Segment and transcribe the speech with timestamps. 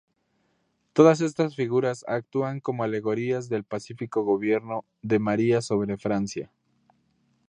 [0.93, 6.49] Todas estas figuras actúan como alegorías del pacífico gobierno de María sobre Francia.